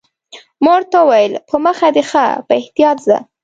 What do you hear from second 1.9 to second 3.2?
دې ښه، په احتیاط ځه.